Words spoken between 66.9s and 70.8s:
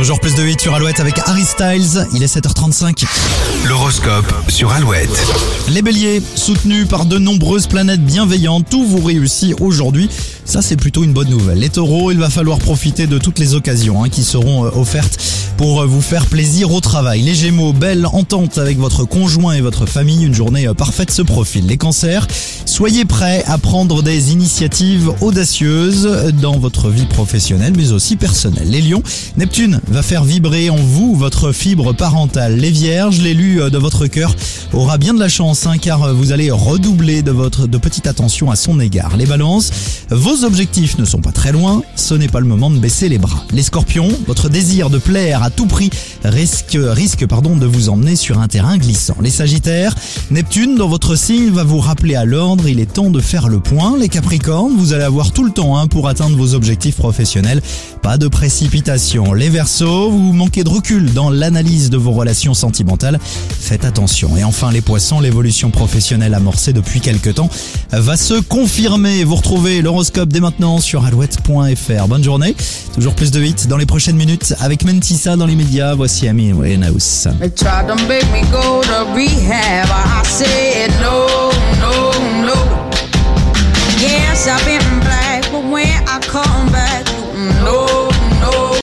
quelques temps va se confirmer. Vous retrouvez l'horoscope dès maintenant